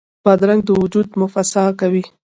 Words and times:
بادرنګ 0.23 0.61
د 0.65 0.69
وجود 0.81 1.07
مصفا 1.19 1.65
کوي. 1.79 2.03